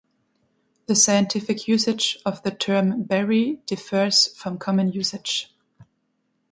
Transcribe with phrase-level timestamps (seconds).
[0.87, 5.53] The scientific usage of the term "berry" differs from common usage.